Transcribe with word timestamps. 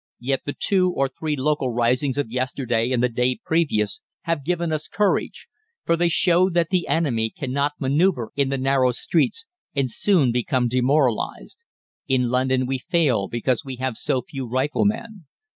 Yet 0.19 0.41
the 0.45 0.55
two 0.57 0.89
or 0.91 1.07
three 1.09 1.35
local 1.35 1.69
risings 1.71 2.17
of 2.17 2.31
yesterday 2.31 2.89
and 2.89 3.03
the 3.03 3.07
day 3.07 3.37
previous 3.45 4.01
have 4.21 4.43
given 4.43 4.73
us 4.73 4.87
courage, 4.87 5.47
for 5.85 5.95
they 5.95 6.09
show 6.09 6.49
that 6.49 6.69
the 6.71 6.87
enemy 6.87 7.29
cannot 7.29 7.73
manoeuvre 7.79 8.29
in 8.35 8.49
the 8.49 8.57
narrow 8.57 8.93
streets, 8.93 9.45
and 9.75 9.91
soon 9.91 10.31
become 10.31 10.67
demoralised. 10.67 11.59
In 12.07 12.29
London 12.29 12.65
we 12.65 12.79
fail 12.79 13.27
because 13.27 13.63
we 13.63 13.75
have 13.75 13.95
so 13.95 14.23
few 14.23 14.47
riflemen. 14.47 15.27